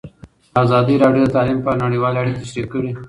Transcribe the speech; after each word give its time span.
ازادي 0.63 0.95
راډیو 1.03 1.23
د 1.27 1.31
تعلیم 1.35 1.59
په 1.63 1.69
اړه 1.71 1.83
نړیوالې 1.85 2.17
اړیکې 2.21 2.41
تشریح 2.43 2.67
کړي. 2.73 2.91